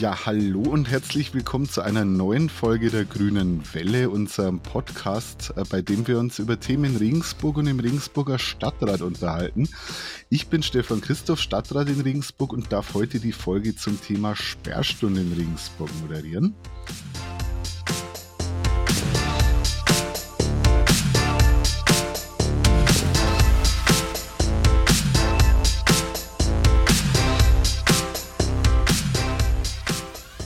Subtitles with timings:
[0.00, 5.64] Ja, hallo und herzlich willkommen zu einer neuen Folge der Grünen Welle, unserem Podcast, äh,
[5.68, 9.68] bei dem wir uns über Themen in Regensburg und im Regensburger Stadtrat unterhalten.
[10.28, 15.20] Ich bin Stefan Christoph, Stadtrat in Regensburg und darf heute die Folge zum Thema Sperrstunde
[15.20, 16.54] in Regensburg moderieren.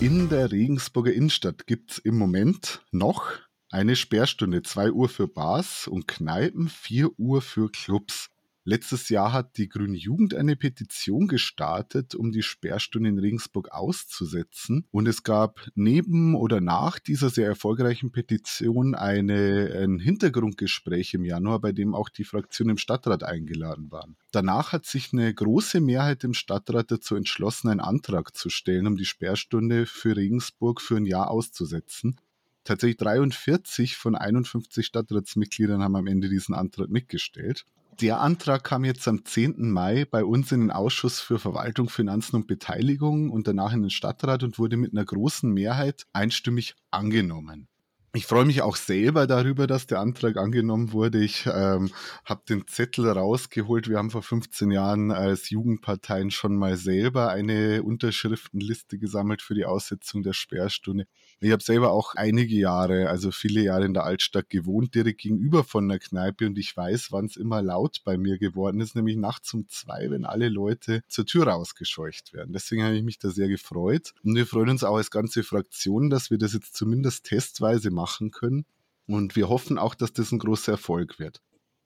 [0.03, 3.30] In der Regensburger Innenstadt gibt es im Moment noch
[3.70, 4.65] eine Sperrstunde.
[4.65, 8.29] 2 Uhr für Bars und Kneipen, 4 Uhr für Clubs.
[8.65, 14.87] Letztes Jahr hat die Grüne Jugend eine Petition gestartet, um die Sperrstunde in Regensburg auszusetzen.
[14.93, 21.59] Und es gab neben oder nach dieser sehr erfolgreichen Petition eine, ein Hintergrundgespräch im Januar,
[21.59, 24.16] bei dem auch die Fraktionen im Stadtrat eingeladen waren.
[24.30, 28.97] Danach hat sich eine große Mehrheit im Stadtrat dazu entschlossen, einen Antrag zu stellen, um
[28.97, 32.16] die Sperrstunde für Regensburg für ein Jahr auszusetzen
[32.65, 37.65] tatsächlich 43 von 51 Stadtratsmitgliedern haben am Ende diesen Antrag mitgestellt.
[38.01, 39.71] Der Antrag kam jetzt am 10.
[39.71, 43.90] Mai bei uns in den Ausschuss für Verwaltung, Finanzen und Beteiligung und danach in den
[43.90, 47.68] Stadtrat und wurde mit einer großen Mehrheit einstimmig angenommen.
[48.15, 51.24] Ich freue mich auch selber darüber, dass der Antrag angenommen wurde.
[51.24, 51.91] Ich ähm,
[52.27, 53.88] habe den Zettel rausgeholt.
[53.88, 59.65] Wir haben vor 15 Jahren als Jugendparteien schon mal selber eine Unterschriftenliste gesammelt für die
[59.65, 61.07] Aussetzung der Sperrstunde.
[61.41, 65.65] Ich habe selber auch einige Jahre, also viele Jahre in der Altstadt gewohnt, direkt gegenüber
[65.65, 69.16] von der Kneipe und ich weiß, wann es immer laut bei mir geworden ist, nämlich
[69.16, 72.53] nachts um zwei, wenn alle Leute zur Tür rausgescheucht werden.
[72.53, 76.10] Deswegen habe ich mich da sehr gefreut und wir freuen uns auch als ganze Fraktion,
[76.10, 78.64] dass wir das jetzt zumindest testweise machen können
[79.06, 81.41] und wir hoffen auch, dass das ein großer Erfolg wird.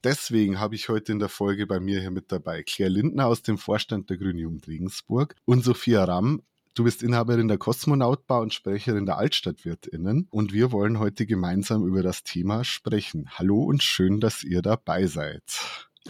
[0.05, 3.43] Deswegen habe ich heute in der Folge bei mir hier mit dabei Claire Lindner aus
[3.43, 6.43] dem Vorstand der Grünen Jugend Regensburg und Sophia Ramm
[6.77, 12.03] Du bist Inhaberin der Kosmonautbar und Sprecherin der Altstadtwirtinnen und wir wollen heute gemeinsam über
[12.03, 13.31] das Thema sprechen.
[13.31, 15.43] Hallo und schön, dass ihr dabei seid.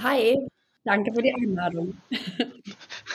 [0.01, 0.37] Hi,
[0.83, 1.97] danke für die Einladung.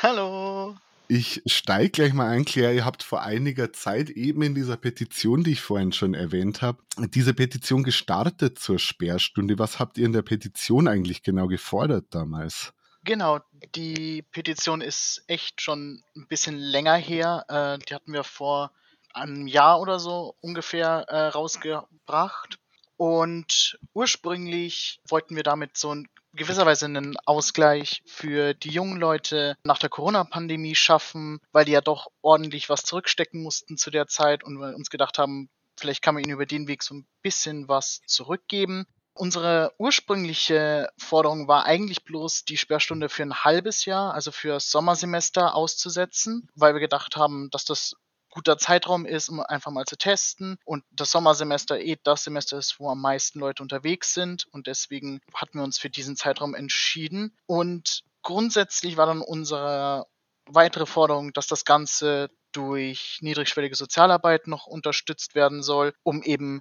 [0.02, 0.78] Hallo.
[1.14, 2.74] Ich steige gleich mal ein, Claire.
[2.74, 6.78] Ihr habt vor einiger Zeit eben in dieser Petition, die ich vorhin schon erwähnt habe,
[6.96, 9.60] diese Petition gestartet zur Sperrstunde.
[9.60, 12.72] Was habt ihr in der Petition eigentlich genau gefordert damals?
[13.04, 13.42] Genau,
[13.76, 17.44] die Petition ist echt schon ein bisschen länger her.
[17.50, 18.72] Äh, die hatten wir vor
[19.14, 22.58] einem Jahr oder so ungefähr äh, rausgebracht.
[22.96, 29.58] Und ursprünglich wollten wir damit so in gewisser Weise einen Ausgleich für die jungen Leute
[29.64, 34.44] nach der Corona-Pandemie schaffen, weil die ja doch ordentlich was zurückstecken mussten zu der Zeit
[34.44, 37.68] und wir uns gedacht haben, vielleicht kann man ihnen über den Weg so ein bisschen
[37.68, 38.86] was zurückgeben.
[39.14, 44.72] Unsere ursprüngliche Forderung war eigentlich bloß, die Sperrstunde für ein halbes Jahr, also für das
[44.72, 47.96] Sommersemester auszusetzen, weil wir gedacht haben, dass das
[48.32, 50.58] guter Zeitraum ist, um einfach mal zu testen.
[50.66, 54.48] Und das Sommersemester eh das Semester ist, wo am meisten Leute unterwegs sind.
[54.52, 57.38] Und deswegen hatten wir uns für diesen Zeitraum entschieden.
[57.46, 60.08] Und grundsätzlich war dann unsere
[60.46, 66.60] weitere Forderung, dass das Ganze durch niedrigschwellige Sozialarbeit noch unterstützt werden soll, um eben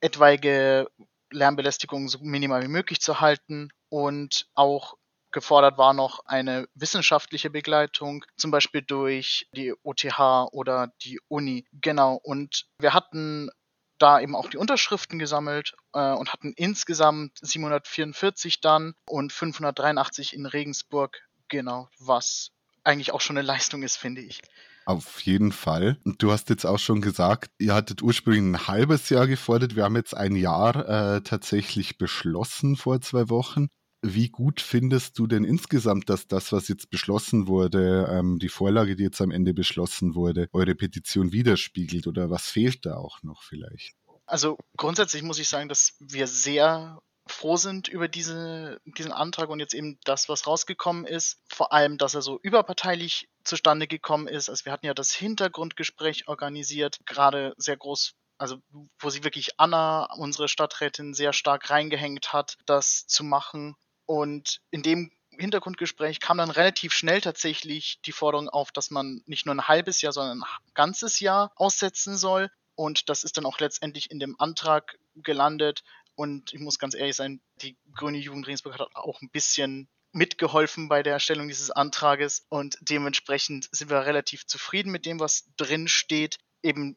[0.00, 0.88] etwaige
[1.30, 4.96] Lärmbelästigung so minimal wie möglich zu halten und auch
[5.32, 11.66] gefordert war noch eine wissenschaftliche Begleitung, zum Beispiel durch die OTH oder die Uni.
[11.72, 12.20] Genau.
[12.22, 13.50] Und wir hatten
[13.98, 20.46] da eben auch die Unterschriften gesammelt äh, und hatten insgesamt 744 dann und 583 in
[20.46, 21.20] Regensburg.
[21.48, 22.50] Genau, was
[22.84, 24.40] eigentlich auch schon eine Leistung ist, finde ich.
[24.86, 25.98] Auf jeden Fall.
[26.04, 29.76] Und du hast jetzt auch schon gesagt, ihr hattet ursprünglich ein halbes Jahr gefordert.
[29.76, 33.68] Wir haben jetzt ein Jahr äh, tatsächlich beschlossen vor zwei Wochen.
[34.02, 38.96] Wie gut findest du denn insgesamt, dass das, was jetzt beschlossen wurde, ähm, die Vorlage,
[38.96, 43.42] die jetzt am Ende beschlossen wurde, eure Petition widerspiegelt oder was fehlt da auch noch
[43.42, 43.94] vielleicht?
[44.24, 49.60] Also grundsätzlich muss ich sagen, dass wir sehr froh sind über diese, diesen Antrag und
[49.60, 51.38] jetzt eben das, was rausgekommen ist.
[51.48, 54.48] Vor allem, dass er so überparteilich zustande gekommen ist.
[54.48, 58.56] Also wir hatten ja das Hintergrundgespräch organisiert, gerade sehr groß also
[58.98, 63.76] wo sie wirklich Anna, unsere Stadträtin, sehr stark reingehängt hat, das zu machen.
[64.10, 69.46] Und in dem Hintergrundgespräch kam dann relativ schnell tatsächlich die Forderung auf, dass man nicht
[69.46, 72.50] nur ein halbes Jahr, sondern ein ganzes Jahr aussetzen soll.
[72.74, 75.84] Und das ist dann auch letztendlich in dem Antrag gelandet,
[76.16, 80.88] und ich muss ganz ehrlich sein, die Grüne Jugend Regensburg hat auch ein bisschen mitgeholfen
[80.88, 85.86] bei der Erstellung dieses Antrages und dementsprechend sind wir relativ zufrieden mit dem, was drin
[85.86, 86.38] steht.
[86.64, 86.96] Eben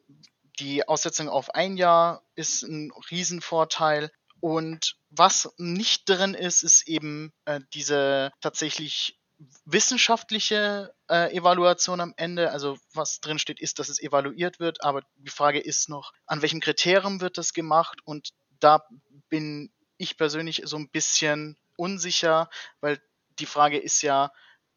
[0.58, 4.10] die Aussetzung auf ein Jahr ist ein Riesenvorteil
[4.44, 9.18] und was nicht drin ist, ist eben äh, diese tatsächlich
[9.64, 12.50] wissenschaftliche äh, Evaluation am Ende.
[12.50, 16.42] Also was drin steht, ist, dass es evaluiert wird, aber die Frage ist noch, an
[16.42, 18.00] welchem Kriterium wird das gemacht?
[18.04, 18.86] Und da
[19.30, 22.50] bin ich persönlich so ein bisschen unsicher,
[22.82, 23.00] weil
[23.38, 24.30] die Frage ist ja,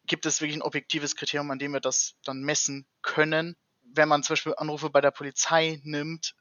[0.05, 3.57] gibt es wirklich ein objektives Kriterium, an dem wir das dann messen können?
[3.81, 6.35] Wenn man zum Beispiel Anrufe bei der Polizei nimmt,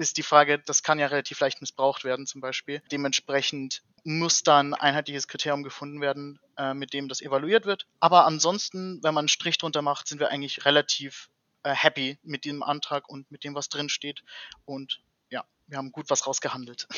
[0.00, 2.82] ist die Frage, das kann ja relativ leicht missbraucht werden zum Beispiel.
[2.90, 7.86] Dementsprechend muss dann ein einheitliches Kriterium gefunden werden, äh, mit dem das evaluiert wird.
[8.00, 11.28] Aber ansonsten, wenn man einen Strich drunter macht, sind wir eigentlich relativ
[11.62, 14.22] äh, happy mit diesem Antrag und mit dem, was drin steht.
[14.64, 16.88] Und ja, wir haben gut was rausgehandelt.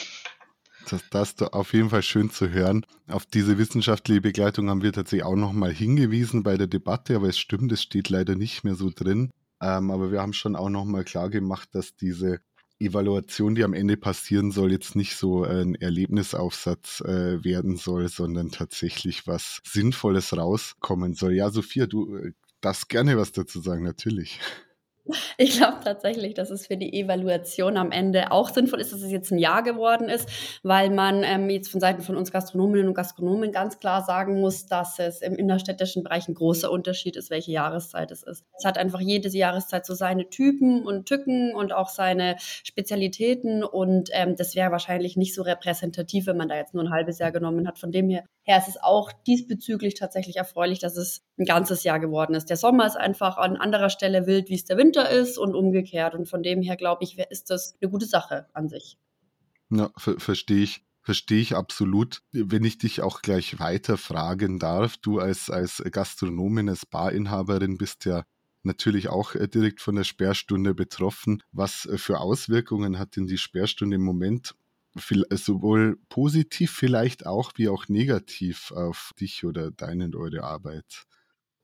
[0.89, 2.85] Das, das ist auf jeden Fall schön zu hören.
[3.09, 7.39] Auf diese wissenschaftliche Begleitung haben wir tatsächlich auch nochmal hingewiesen bei der Debatte, aber es
[7.39, 9.31] stimmt, es steht leider nicht mehr so drin.
[9.61, 12.41] Ähm, aber wir haben schon auch nochmal klar gemacht, dass diese
[12.83, 18.51] Evaluation, die am Ende passieren soll, jetzt nicht so ein Erlebnisaufsatz äh, werden soll, sondern
[18.51, 21.35] tatsächlich was Sinnvolles rauskommen soll.
[21.35, 24.41] Ja, Sophia, du äh, darfst gerne was dazu sagen, natürlich.
[25.37, 29.11] Ich glaube tatsächlich, dass es für die Evaluation am Ende auch sinnvoll ist, dass es
[29.11, 30.29] jetzt ein Jahr geworden ist,
[30.63, 34.67] weil man ähm, jetzt von Seiten von uns Gastronominnen und Gastronomen ganz klar sagen muss,
[34.67, 38.45] dass es im innerstädtischen Bereich ein großer Unterschied ist, welche Jahreszeit es ist.
[38.57, 44.11] Es hat einfach jede Jahreszeit so seine Typen und Tücken und auch seine Spezialitäten und
[44.13, 47.33] ähm, das wäre wahrscheinlich nicht so repräsentativ, wenn man da jetzt nur ein halbes Jahr
[47.33, 47.79] genommen hat.
[47.79, 52.01] Von dem her, her ist es auch diesbezüglich tatsächlich erfreulich, dass es ein ganzes Jahr
[52.01, 52.51] geworden ist.
[52.51, 56.15] Der Sommer ist einfach an anderer Stelle wild, wie es der Winter ist und umgekehrt.
[56.15, 58.99] Und von dem her, glaube ich, ist das eine gute Sache an sich.
[59.71, 60.85] Ja, ver verstehe ich.
[61.05, 62.23] Verstehe ich absolut.
[62.31, 68.05] Wenn ich dich auch gleich weiter fragen darf, du als, als Gastronomin, als Barinhaberin bist
[68.05, 68.23] ja
[68.63, 71.43] natürlich auch äh, direkt von der Sperrstunde betroffen.
[71.51, 74.55] Was äh, für Auswirkungen hat denn die Sperrstunde im Moment
[74.95, 81.05] sowohl positiv vielleicht auch wie auch negativ auf dich oder deine und eure Arbeit?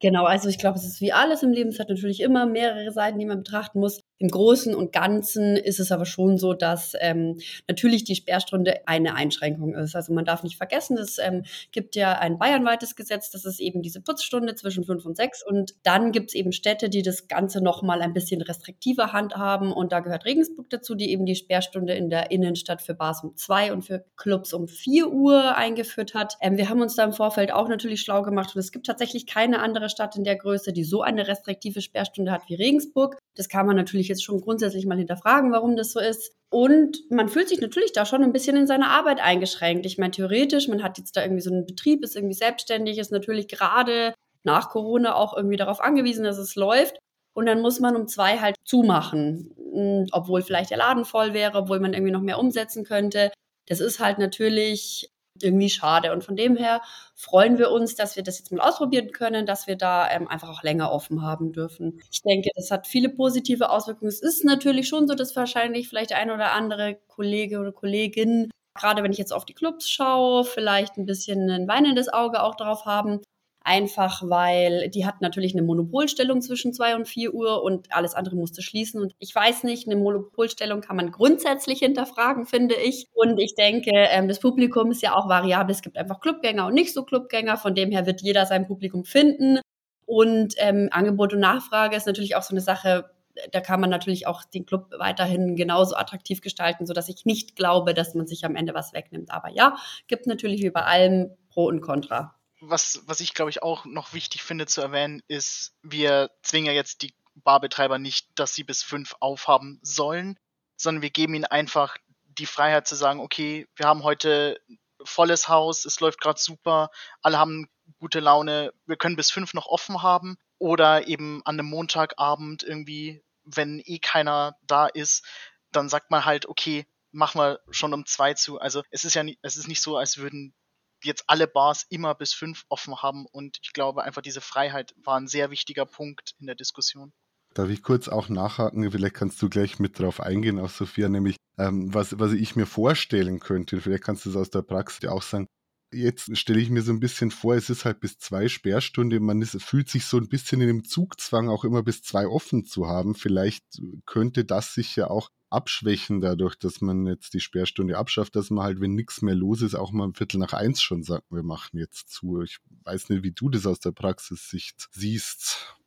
[0.01, 1.71] Genau, also ich glaube, es ist wie alles im Leben.
[1.71, 4.01] Es hat natürlich immer mehrere Seiten, die man betrachten muss.
[4.21, 7.39] Im Großen und Ganzen ist es aber schon so, dass ähm,
[7.69, 9.95] natürlich die Sperrstunde eine Einschränkung ist.
[9.95, 13.81] Also man darf nicht vergessen, es ähm, gibt ja ein bayernweites Gesetz, das ist eben
[13.81, 15.45] diese Putzstunde zwischen fünf und sechs.
[15.47, 19.73] Und dann gibt es eben Städte, die das Ganze nochmal ein bisschen restriktiver handhaben.
[19.73, 23.37] Und da gehört Regensburg dazu, die eben die Sperrstunde in der Innenstadt für Bars um
[23.37, 26.37] zwei und für Clubs um vier Uhr eingeführt hat.
[26.41, 29.27] Ähm, wir haben uns da im Vorfeld auch natürlich schlau gemacht und es gibt tatsächlich
[29.27, 33.17] keine andere Stadt in der Größe, die so eine restriktive Sperrstunde hat wie Regensburg.
[33.37, 36.33] Das kann man natürlich jetzt schon grundsätzlich mal hinterfragen, warum das so ist.
[36.51, 39.87] Und man fühlt sich natürlich da schon ein bisschen in seiner Arbeit eingeschränkt.
[39.87, 43.13] Ich meine, theoretisch, man hat jetzt da irgendwie so einen Betrieb, ist irgendwie selbstständig, ist
[43.13, 44.15] natürlich gerade
[44.45, 46.99] nach Corona auch irgendwie darauf angewiesen, dass es läuft.
[47.35, 51.59] Und dann muss man um zwei halt zumachen, hm, obwohl vielleicht der Laden voll wäre,
[51.59, 53.31] obwohl man irgendwie noch mehr umsetzen könnte.
[53.67, 55.11] Das ist halt natürlich
[55.43, 56.13] irgendwie schade.
[56.13, 56.81] Und von dem her
[57.15, 60.49] freuen wir uns, dass wir das jetzt mal ausprobieren können, dass wir da ähm, einfach
[60.49, 62.01] auch länger offen haben dürfen.
[62.11, 64.09] Ich denke, das hat viele positive Auswirkungen.
[64.09, 69.03] Es ist natürlich schon so, dass wahrscheinlich vielleicht ein oder andere Kollege oder Kollegin gerade
[69.03, 72.85] wenn ich jetzt auf die Clubs schaue, vielleicht ein bisschen ein weinendes Auge auch drauf
[72.85, 73.21] haben
[73.61, 78.37] einfach weil die hat natürlich eine Monopolstellung zwischen zwei und vier Uhr und alles andere
[78.37, 79.01] musste schließen.
[79.01, 83.07] Und ich weiß nicht, eine Monopolstellung kann man grundsätzlich hinterfragen, finde ich.
[83.13, 85.75] Und ich denke, ähm, das Publikum ist ja auch variabel.
[85.75, 87.57] Es gibt einfach Clubgänger und nicht so Clubgänger.
[87.57, 89.61] Von dem her wird jeder sein Publikum finden.
[90.07, 93.11] Und ähm, Angebot und Nachfrage ist natürlich auch so eine Sache,
[93.53, 97.95] da kann man natürlich auch den Club weiterhin genauso attraktiv gestalten, sodass ich nicht glaube,
[97.95, 99.31] dass man sich am Ende was wegnimmt.
[99.31, 103.63] Aber ja, gibt natürlich wie bei allem Pro und Contra was, was ich glaube ich
[103.63, 108.55] auch noch wichtig finde zu erwähnen, ist, wir zwingen ja jetzt die Barbetreiber nicht, dass
[108.55, 110.39] sie bis fünf aufhaben sollen,
[110.77, 111.97] sondern wir geben ihnen einfach
[112.27, 114.61] die Freiheit zu sagen, okay, wir haben heute
[115.05, 116.91] volles Haus, es läuft gerade super,
[117.23, 121.69] alle haben gute Laune, wir können bis fünf noch offen haben oder eben an einem
[121.69, 125.25] Montagabend irgendwie, wenn eh keiner da ist,
[125.71, 128.61] dann sagt man halt, okay, machen wir schon um zwei zu.
[128.61, 130.55] Also es ist ja nicht, es ist nicht so, als würden
[131.03, 133.27] jetzt alle Bars immer bis fünf offen haben.
[133.27, 137.13] Und ich glaube einfach, diese Freiheit war ein sehr wichtiger Punkt in der Diskussion.
[137.55, 138.91] Darf ich kurz auch nachhaken?
[138.91, 142.67] Vielleicht kannst du gleich mit drauf eingehen, auch Sophia, nämlich ähm, was, was ich mir
[142.67, 143.81] vorstellen könnte.
[143.81, 145.47] Vielleicht kannst du es aus der Praxis auch sagen.
[145.91, 149.21] Jetzt stelle ich mir so ein bisschen vor, es ist halt bis zwei Sperrstunde.
[149.21, 152.67] Man ist, fühlt sich so ein bisschen in dem Zugzwang, auch immer bis zwei offen
[152.67, 153.15] zu haben.
[153.15, 153.65] Vielleicht
[154.05, 158.65] könnte das sich ja auch abschwächen dadurch, dass man jetzt die Sperrstunde abschafft, dass man
[158.65, 161.43] halt, wenn nichts mehr los ist, auch mal ein Viertel nach eins schon sagt, wir
[161.43, 162.43] machen jetzt zu.
[162.43, 165.78] Ich weiß nicht, wie du das aus der Praxis-Sicht siehst.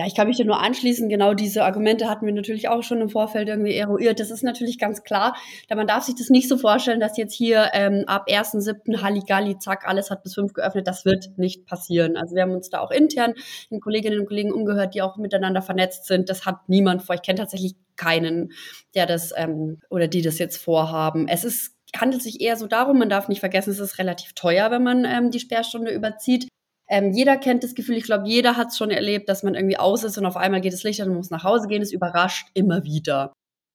[0.00, 1.10] Ja, ich kann mich da nur anschließen.
[1.10, 4.18] Genau diese Argumente hatten wir natürlich auch schon im Vorfeld irgendwie eruiert.
[4.18, 5.36] Das ist natürlich ganz klar.
[5.68, 9.02] Da man darf sich das nicht so vorstellen, dass jetzt hier ähm, ab 1.7.
[9.02, 10.86] Halligalli, zack, alles hat bis fünf geöffnet.
[10.86, 12.16] Das wird nicht passieren.
[12.16, 13.34] Also wir haben uns da auch intern
[13.70, 16.30] den Kolleginnen und Kollegen umgehört, die auch miteinander vernetzt sind.
[16.30, 17.14] Das hat niemand vor.
[17.14, 18.52] Ich kenne tatsächlich keinen,
[18.94, 21.28] der das ähm, oder die das jetzt vorhaben.
[21.28, 24.70] Es ist handelt sich eher so darum, man darf nicht vergessen, es ist relativ teuer,
[24.70, 26.48] wenn man ähm, die Sperrstunde überzieht.
[26.90, 29.78] Ähm, jeder kennt das Gefühl, ich glaube, jeder hat es schon erlebt, dass man irgendwie
[29.78, 31.82] aus ist und auf einmal geht das Licht an und muss nach Hause gehen.
[31.82, 33.32] Es überrascht immer wieder.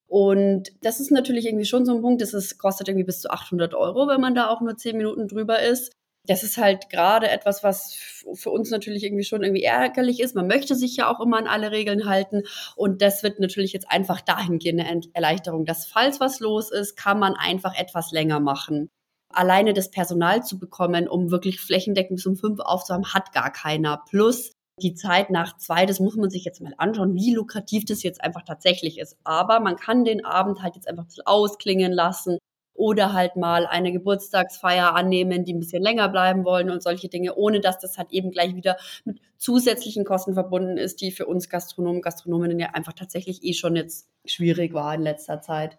[0.07, 3.29] Und das ist natürlich irgendwie schon so ein Punkt, das ist, kostet irgendwie bis zu
[3.31, 5.93] 800 Euro, wenn man da auch nur 10 Minuten drüber ist.
[6.27, 7.93] Das ist halt gerade etwas, was
[8.33, 10.35] für uns natürlich irgendwie schon irgendwie ärgerlich ist.
[10.35, 12.43] Man möchte sich ja auch immer an alle Regeln halten.
[12.75, 17.19] Und das wird natürlich jetzt einfach dahingehend eine Erleichterung, dass falls was los ist, kann
[17.19, 18.89] man einfach etwas länger machen
[19.37, 24.03] alleine das Personal zu bekommen, um wirklich flächendeckend bis um fünf aufzuhaben, hat gar keiner.
[24.09, 24.51] Plus
[24.81, 28.21] die Zeit nach zwei, das muss man sich jetzt mal anschauen, wie lukrativ das jetzt
[28.21, 29.17] einfach tatsächlich ist.
[29.23, 32.37] Aber man kann den Abend halt jetzt einfach ein bisschen ausklingen lassen
[32.73, 37.35] oder halt mal eine Geburtstagsfeier annehmen, die ein bisschen länger bleiben wollen und solche Dinge,
[37.35, 38.75] ohne dass das halt eben gleich wieder
[39.05, 43.77] mit zusätzlichen Kosten verbunden ist, die für uns Gastronomen, Gastronominnen ja einfach tatsächlich eh schon
[43.77, 45.77] jetzt schwierig war in letzter Zeit.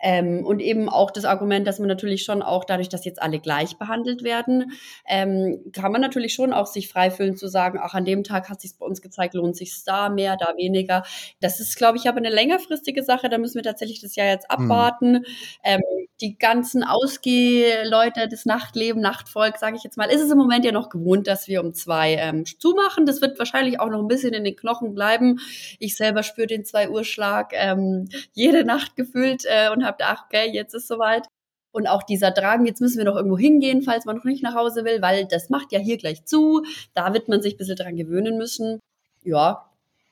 [0.00, 3.40] Ähm, und eben auch das Argument, dass man natürlich schon auch dadurch, dass jetzt alle
[3.40, 4.72] gleich behandelt werden,
[5.06, 8.48] ähm, kann man natürlich schon auch sich frei fühlen zu sagen, auch an dem Tag
[8.48, 11.04] hat sich bei uns gezeigt, lohnt sich da mehr, da weniger.
[11.40, 13.28] Das ist, glaube ich, aber eine längerfristige Sache.
[13.28, 14.64] Da müssen wir tatsächlich das Jahr jetzt hm.
[14.64, 15.12] abwarten.
[15.12, 15.24] Mhm.
[15.64, 15.80] Ähm,
[16.20, 20.72] die ganzen Ausgehleute, das Nachtleben, Nachtvolk, sage ich jetzt mal, ist es im Moment ja
[20.72, 23.06] noch gewohnt, dass wir um zwei ähm, zumachen.
[23.06, 25.38] Das wird wahrscheinlich auch noch ein bisschen in den Knochen bleiben.
[25.78, 30.24] Ich selber spüre den zwei Uhr Schlag ähm, jede Nacht gefühlt äh, und habe gedacht,
[30.26, 31.26] okay, jetzt ist soweit.
[31.70, 34.54] Und auch dieser Drang, jetzt müssen wir noch irgendwo hingehen, falls man noch nicht nach
[34.54, 36.64] Hause will, weil das macht ja hier gleich zu.
[36.94, 38.80] Da wird man sich ein bisschen dran gewöhnen müssen.
[39.22, 39.70] Ja,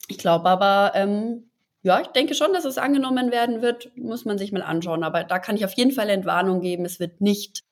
[0.08, 1.48] ich glaube aber, ähm,
[1.86, 5.04] ja, ich denke schon, dass es angenommen werden wird, muss man sich mal anschauen.
[5.04, 6.84] Aber da kann ich auf jeden Fall Entwarnung geben.
[6.84, 7.62] Es wird nicht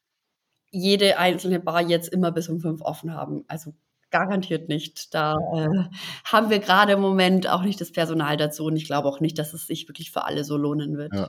[0.70, 3.44] jede einzelne Bar jetzt immer bis um fünf offen haben.
[3.48, 3.74] Also
[4.12, 5.12] garantiert nicht.
[5.14, 5.88] Da äh,
[6.24, 9.36] haben wir gerade im Moment auch nicht das Personal dazu und ich glaube auch nicht,
[9.36, 11.12] dass es sich wirklich für alle so lohnen wird.
[11.12, 11.28] Ja,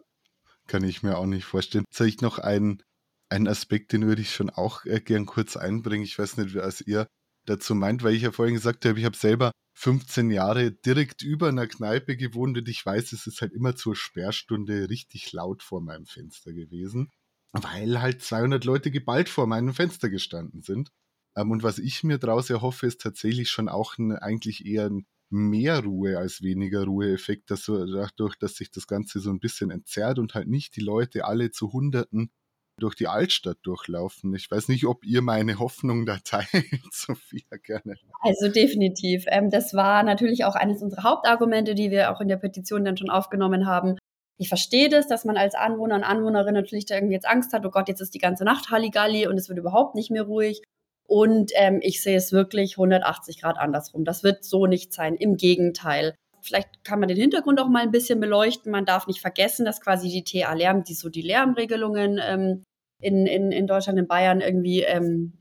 [0.68, 1.86] kann ich mir auch nicht vorstellen.
[1.92, 2.84] Habe ich noch einen,
[3.30, 6.04] einen Aspekt, den würde ich schon auch äh, gern kurz einbringen.
[6.04, 7.08] Ich weiß nicht, was ihr
[7.48, 11.50] dazu meint, weil ich ja vorhin gesagt habe, ich habe selber 15 Jahre direkt über
[11.50, 15.82] einer Kneipe gewohnt und ich weiß, es ist halt immer zur Sperrstunde richtig laut vor
[15.82, 17.12] meinem Fenster gewesen,
[17.52, 20.92] weil halt 200 Leute geballt vor meinem Fenster gestanden sind.
[21.36, 25.06] Ähm, und was ich mir daraus erhoffe, ist tatsächlich schon auch ein, eigentlich eher ein
[25.30, 30.20] mehr Ruhe als weniger Ruheeffekt, dass dadurch, dass sich das Ganze so ein bisschen entzerrt
[30.20, 32.32] und halt nicht die Leute alle zu Hunderten
[32.78, 34.36] durch die Altstadt durchlaufen.
[34.36, 36.48] Ich weiß nicht, ob ihr meine Hoffnung da teilt,
[36.92, 37.96] Sophia, gerne.
[38.22, 39.26] Also definitiv.
[39.28, 42.98] Ähm, das war natürlich auch eines unserer Hauptargumente, die wir auch in der Petition dann
[42.98, 43.98] schon aufgenommen haben.
[44.38, 47.66] Ich verstehe das, dass man als Anwohner und Anwohnerin natürlich da irgendwie jetzt Angst hat,
[47.66, 50.62] oh Gott, jetzt ist die ganze Nacht Halligalli und es wird überhaupt nicht mehr ruhig.
[51.08, 54.04] Und ähm, ich sehe es wirklich 180 Grad andersrum.
[54.04, 55.16] Das wird so nicht sein.
[55.16, 56.16] Im Gegenteil.
[56.46, 58.72] Vielleicht kann man den Hintergrund auch mal ein bisschen beleuchten.
[58.72, 62.64] Man darf nicht vergessen, dass quasi die TA-Lärm, die so die Lärmregelungen ähm,
[63.02, 65.34] in, in, in Deutschland, in Bayern irgendwie ähm,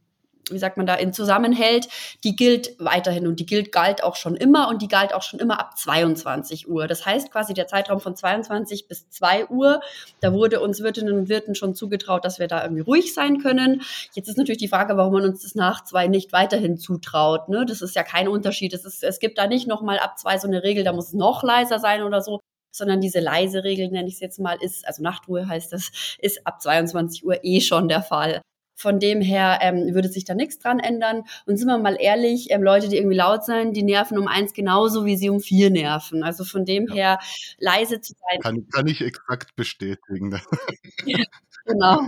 [0.51, 1.89] wie sagt man da, in zusammenhält,
[2.23, 5.41] die gilt weiterhin und die gilt galt auch schon immer und die galt auch schon
[5.41, 6.87] immer ab 22 Uhr.
[6.87, 9.81] Das heißt quasi der Zeitraum von 22 bis 2 Uhr,
[10.21, 13.83] da wurde uns Wirtinnen und Wirten schon zugetraut, dass wir da irgendwie ruhig sein können.
[14.15, 17.49] Jetzt ist natürlich die Frage, warum man uns das nach zwei nicht weiterhin zutraut.
[17.49, 17.67] Ne?
[17.67, 18.73] Das ist ja kein Unterschied.
[18.73, 21.15] Es, ist, es gibt da nicht nochmal ab zwei so eine Regel, da muss es
[21.15, 22.41] noch leiser sein oder so
[22.77, 26.45] sondern diese leise Regel, nenne ich es jetzt mal, ist, also Nachtruhe heißt das, ist
[26.45, 28.43] ab 22 Uhr eh schon der Fall.
[28.77, 31.23] Von dem her ähm, würde sich da nichts dran ändern.
[31.47, 34.53] Und sind wir mal ehrlich, ähm, Leute, die irgendwie laut sein, die nerven um eins
[34.53, 36.25] genauso, wie sie um vier nerven.
[36.25, 36.95] Also von dem ja.
[36.95, 37.19] her
[37.59, 38.41] leise zu sein.
[38.41, 40.41] Kann, kann ich exakt bestätigen.
[41.67, 42.01] genau.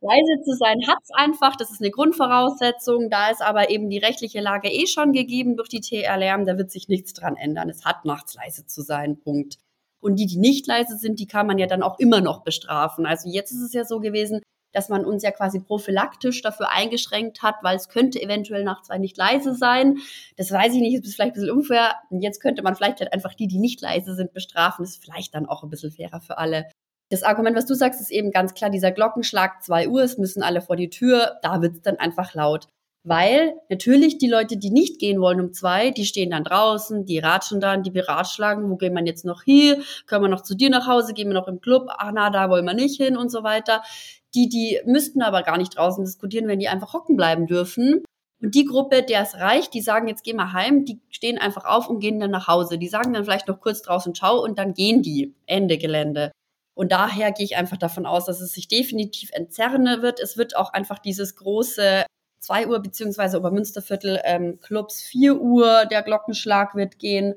[0.00, 3.10] Leise zu sein hat's einfach, das ist eine Grundvoraussetzung.
[3.10, 6.70] Da ist aber eben die rechtliche Lage eh schon gegeben durch die TR-Lärm, da wird
[6.70, 7.68] sich nichts dran ändern.
[7.70, 9.58] Es hat nachts leise zu sein, Punkt.
[10.00, 13.06] Und die, die nicht leise sind, die kann man ja dann auch immer noch bestrafen.
[13.06, 14.40] Also jetzt ist es ja so gewesen,
[14.76, 19.16] dass man uns ja quasi prophylaktisch dafür eingeschränkt hat, weil es könnte eventuell nachts nicht
[19.16, 19.96] leise sein.
[20.36, 21.94] Das weiß ich nicht, ist vielleicht ein bisschen unfair.
[22.10, 24.84] Jetzt könnte man vielleicht halt einfach die, die nicht leise sind, bestrafen.
[24.84, 26.66] Das ist vielleicht dann auch ein bisschen fairer für alle.
[27.08, 30.42] Das Argument, was du sagst, ist eben ganz klar dieser Glockenschlag 2 Uhr, es müssen
[30.42, 32.68] alle vor die Tür, da wird es dann einfach laut.
[33.02, 37.20] Weil natürlich die Leute, die nicht gehen wollen um zwei, die stehen dann draußen, die
[37.20, 40.68] ratschen dann, die beratschlagen, wo gehen wir jetzt noch hier, können wir noch zu dir
[40.68, 43.30] nach Hause, gehen wir noch im Club, ach na, da wollen wir nicht hin und
[43.30, 43.82] so weiter.
[44.36, 48.04] Die, die müssten aber gar nicht draußen diskutieren, wenn die einfach hocken bleiben dürfen.
[48.42, 51.64] Und die Gruppe, der es reicht, die sagen, jetzt gehen wir heim, die stehen einfach
[51.64, 52.76] auf und gehen dann nach Hause.
[52.78, 55.34] Die sagen dann vielleicht noch kurz draußen Ciao und dann gehen die.
[55.46, 56.32] Ende Gelände.
[56.74, 60.20] Und daher gehe ich einfach davon aus, dass es sich definitiv entzerren wird.
[60.20, 62.04] Es wird auch einfach dieses große
[62.40, 67.34] 2 Uhr beziehungsweise Obermünsterviertel ähm, Clubs 4 Uhr, der Glockenschlag wird gehen.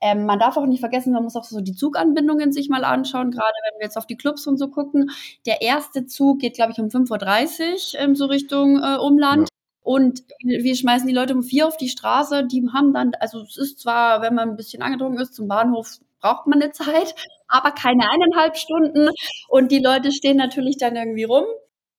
[0.00, 3.30] Ähm, man darf auch nicht vergessen, man muss auch so die Zuganbindungen sich mal anschauen,
[3.30, 5.10] gerade wenn wir jetzt auf die Clubs und so gucken.
[5.46, 9.48] Der erste Zug geht, glaube ich, um 5.30 Uhr ähm, so Richtung äh, Umland.
[9.50, 9.54] Ja.
[9.84, 12.46] Und wir schmeißen die Leute um vier auf die Straße.
[12.46, 15.98] Die haben dann, also es ist zwar, wenn man ein bisschen angedrungen ist zum Bahnhof,
[16.20, 17.14] braucht man eine Zeit,
[17.48, 19.10] aber keine eineinhalb Stunden.
[19.48, 21.44] Und die Leute stehen natürlich dann irgendwie rum.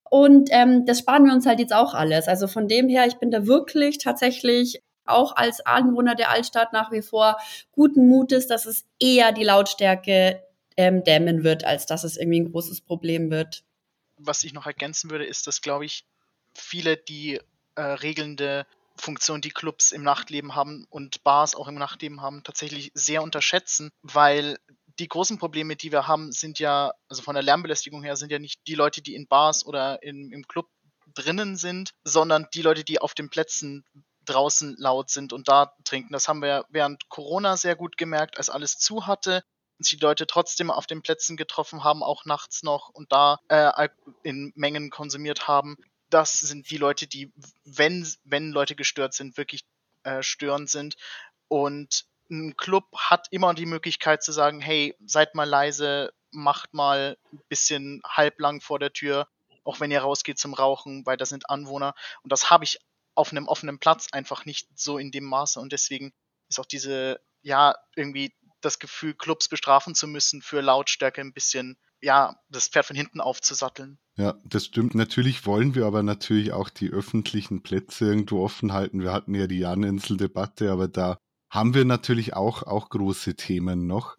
[0.09, 2.27] Und ähm, das sparen wir uns halt jetzt auch alles.
[2.27, 6.91] Also von dem her, ich bin da wirklich tatsächlich auch als Anwohner der Altstadt nach
[6.91, 7.37] wie vor
[7.71, 10.43] guten Mutes, dass es eher die Lautstärke
[10.77, 13.63] ähm, dämmen wird, als dass es irgendwie ein großes Problem wird.
[14.17, 16.05] Was ich noch ergänzen würde, ist, dass, glaube ich,
[16.53, 17.39] viele die
[17.75, 18.65] äh, regelnde
[18.97, 23.91] Funktion, die Clubs im Nachtleben haben und Bars auch im Nachtleben haben, tatsächlich sehr unterschätzen,
[24.01, 24.57] weil
[24.99, 28.39] die großen Probleme, die wir haben, sind ja, also von der Lärmbelästigung her, sind ja
[28.39, 30.69] nicht die Leute, die in Bars oder in, im Club
[31.13, 33.83] drinnen sind, sondern die Leute, die auf den Plätzen
[34.25, 36.13] draußen laut sind und da trinken.
[36.13, 39.43] Das haben wir während Corona sehr gut gemerkt, als alles zu hatte
[39.77, 43.89] und die Leute trotzdem auf den Plätzen getroffen haben, auch nachts noch und da äh,
[44.23, 45.77] in Mengen konsumiert haben.
[46.09, 47.31] Das sind die Leute, die,
[47.65, 49.65] wenn, wenn Leute gestört sind, wirklich
[50.03, 50.95] äh, störend sind.
[51.47, 57.17] Und ein Club hat immer die Möglichkeit zu sagen, hey, seid mal leise, macht mal
[57.31, 59.27] ein bisschen halblang vor der Tür,
[59.63, 61.95] auch wenn ihr rausgeht zum Rauchen, weil da sind Anwohner.
[62.23, 62.79] Und das habe ich
[63.15, 65.59] auf einem offenen Platz einfach nicht so in dem Maße.
[65.59, 66.13] Und deswegen
[66.49, 71.77] ist auch diese, ja, irgendwie das Gefühl, Clubs bestrafen zu müssen für Lautstärke ein bisschen,
[72.01, 73.97] ja, das Pferd von hinten aufzusatteln.
[74.17, 74.95] Ja, das stimmt.
[74.95, 79.01] Natürlich wollen wir aber natürlich auch die öffentlichen Plätze irgendwo offen halten.
[79.01, 81.17] Wir hatten ja die Janinsel-Debatte, aber da
[81.49, 84.17] haben wir natürlich auch, auch große Themen noch.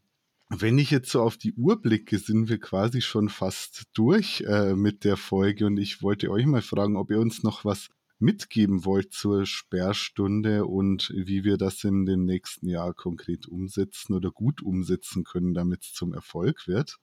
[0.48, 4.74] Wenn ich jetzt so auf die Uhr blicke, sind wir quasi schon fast durch äh,
[4.74, 8.84] mit der Folge und ich wollte euch mal fragen, ob ihr uns noch was mitgeben
[8.84, 14.62] wollt zur Sperrstunde und wie wir das in dem nächsten Jahr konkret umsetzen oder gut
[14.62, 16.96] umsetzen können, damit es zum Erfolg wird.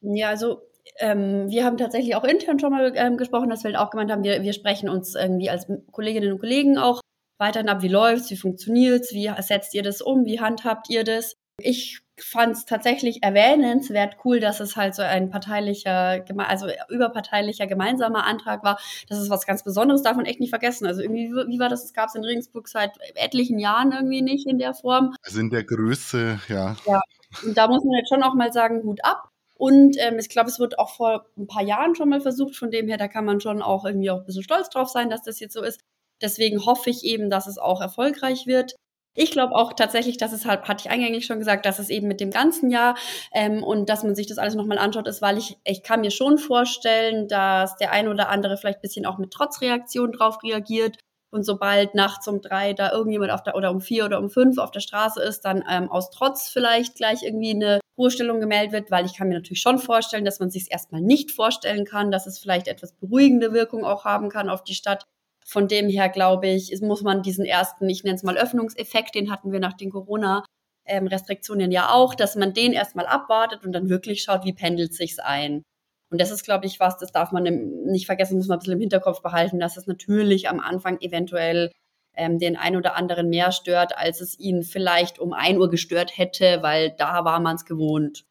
[0.00, 0.62] Ja, also
[0.98, 4.10] ähm, wir haben tatsächlich auch intern schon mal ähm, gesprochen, dass wir halt auch gemeint
[4.10, 7.00] haben, wir, wir sprechen uns irgendwie als Kolleginnen und Kollegen auch
[7.38, 11.34] weiterhin ab, wie läuft's, wie funktioniert's, wie setzt ihr das um, wie handhabt ihr das.
[11.58, 18.24] Ich fand es tatsächlich erwähnenswert cool, dass es halt so ein parteilicher, also überparteilicher gemeinsamer
[18.24, 18.78] Antrag war.
[19.08, 20.86] Das ist was ganz Besonderes, darf man echt nicht vergessen.
[20.86, 21.84] Also irgendwie, wie war das?
[21.84, 25.14] Es gab es in Regensburg seit etlichen Jahren irgendwie nicht in der Form.
[25.22, 26.76] Also in der Größe, ja.
[26.86, 27.00] Ja,
[27.42, 29.28] und da muss man jetzt schon auch mal sagen, Hut ab.
[29.56, 32.56] Und ähm, ich glaube, es wird auch vor ein paar Jahren schon mal versucht.
[32.56, 35.10] Von dem her, da kann man schon auch irgendwie auch ein bisschen stolz drauf sein,
[35.10, 35.80] dass das jetzt so ist.
[36.20, 38.74] Deswegen hoffe ich eben, dass es auch erfolgreich wird.
[39.16, 42.08] Ich glaube auch tatsächlich, dass es halt, hatte ich eingängig schon gesagt, dass es eben
[42.08, 42.96] mit dem ganzen Jahr
[43.32, 46.10] ähm, und dass man sich das alles nochmal anschaut, ist, weil ich, ich kann mir
[46.10, 50.98] schon vorstellen, dass der ein oder andere vielleicht bisschen auch mit Trotzreaktion drauf reagiert.
[51.30, 54.58] Und sobald nachts um drei da irgendjemand auf der oder um vier oder um fünf
[54.58, 58.90] auf der Straße ist, dann ähm, aus Trotz vielleicht gleich irgendwie eine Ruhestellung gemeldet wird,
[58.90, 62.26] weil ich kann mir natürlich schon vorstellen, dass man sich erstmal nicht vorstellen kann, dass
[62.26, 65.04] es vielleicht etwas beruhigende Wirkung auch haben kann auf die Stadt.
[65.46, 69.30] Von dem her glaube ich, muss man diesen ersten, ich nenne es mal Öffnungseffekt, den
[69.30, 74.22] hatten wir nach den Corona-Restriktionen ja auch, dass man den erstmal abwartet und dann wirklich
[74.22, 75.62] schaut, wie pendelt sich's ein.
[76.10, 78.74] Und das ist, glaube ich, was, das darf man nicht vergessen, muss man ein bisschen
[78.74, 81.72] im Hinterkopf behalten, dass es natürlich am Anfang eventuell
[82.16, 86.16] ähm, den ein oder anderen mehr stört, als es ihn vielleicht um ein Uhr gestört
[86.16, 88.24] hätte, weil da war man es gewohnt.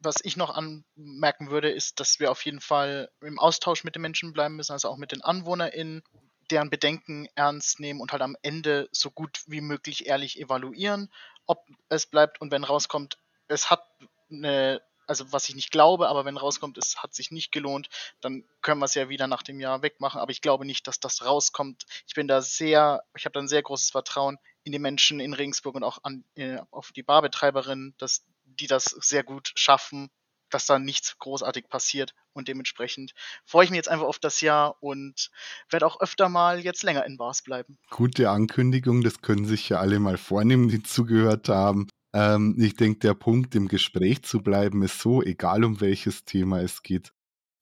[0.00, 4.02] Was ich noch anmerken würde, ist, dass wir auf jeden Fall im Austausch mit den
[4.02, 6.02] Menschen bleiben müssen, also auch mit den AnwohnerInnen,
[6.50, 11.12] deren Bedenken ernst nehmen und halt am Ende so gut wie möglich ehrlich evaluieren,
[11.46, 13.84] ob es bleibt und wenn rauskommt, es hat
[14.30, 17.88] eine, also was ich nicht glaube, aber wenn rauskommt, es hat sich nicht gelohnt,
[18.20, 20.20] dann können wir es ja wieder nach dem Jahr wegmachen.
[20.20, 21.86] Aber ich glaube nicht, dass das rauskommt.
[22.06, 25.32] Ich bin da sehr, ich habe da ein sehr großes Vertrauen in die Menschen in
[25.32, 30.10] Regensburg und auch an, äh, auf die Barbetreiberinnen, dass die das sehr gut schaffen,
[30.50, 32.14] dass da nichts großartig passiert.
[32.32, 33.12] Und dementsprechend
[33.44, 35.30] freue ich mich jetzt einfach auf das Jahr und
[35.70, 37.78] werde auch öfter mal jetzt länger in Bars bleiben.
[37.90, 41.88] Gute Ankündigung, das können sich ja alle mal vornehmen, die zugehört haben.
[42.12, 46.60] Ähm, ich denke, der Punkt, im Gespräch zu bleiben, ist so, egal um welches Thema
[46.60, 47.12] es geht,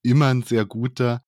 [0.03, 1.23] immer ein sehr guter.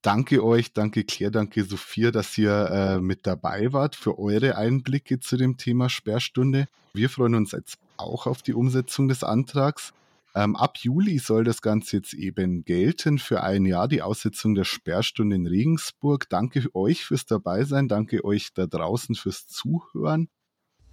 [0.00, 5.20] Danke euch, danke Claire, danke Sophia, dass ihr äh, mit dabei wart für eure Einblicke
[5.20, 6.66] zu dem Thema Sperrstunde.
[6.92, 9.92] Wir freuen uns jetzt auch auf die Umsetzung des Antrags
[10.34, 14.64] Ähm, ab Juli soll das Ganze jetzt eben gelten für ein Jahr, die Aussetzung der
[14.64, 16.28] Sperrstunde in Regensburg.
[16.28, 20.28] Danke euch fürs Dabeisein, danke euch da draußen fürs Zuhören.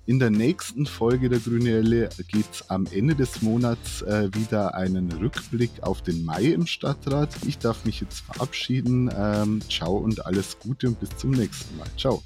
[0.05, 4.73] In der nächsten Folge der Grüne Elle gibt es am Ende des Monats äh, wieder
[4.73, 7.29] einen Rückblick auf den Mai im Stadtrat.
[7.45, 9.11] Ich darf mich jetzt verabschieden.
[9.15, 11.87] Ähm, ciao und alles Gute und bis zum nächsten Mal.
[11.95, 12.23] Ciao.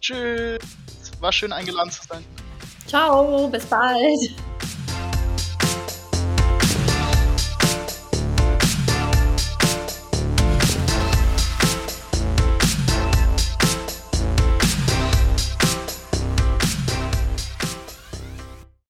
[0.00, 0.60] Tschüss.
[1.20, 2.24] War schön eingeladen zu sein.
[2.86, 4.34] Ciao, bis bald.